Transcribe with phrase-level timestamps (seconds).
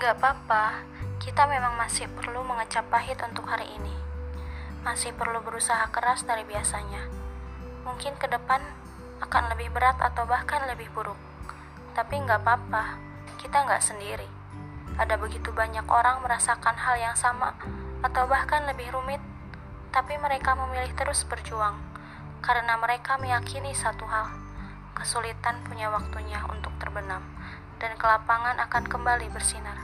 [0.00, 0.80] Nggak apa-apa,
[1.20, 3.92] kita memang masih perlu mengecap pahit untuk hari ini.
[4.80, 7.04] Masih perlu berusaha keras dari biasanya.
[7.84, 8.64] Mungkin ke depan
[9.20, 11.20] akan lebih berat atau bahkan lebih buruk.
[11.92, 12.96] Tapi nggak apa-apa,
[13.44, 14.24] kita nggak sendiri.
[14.96, 17.52] Ada begitu banyak orang merasakan hal yang sama
[18.00, 19.20] atau bahkan lebih rumit,
[19.92, 21.76] tapi mereka memilih terus berjuang
[22.40, 24.32] karena mereka meyakini satu hal,
[24.96, 27.20] kesulitan punya waktunya untuk terbenam
[27.80, 29.80] dan kelapangan akan kembali bersinar.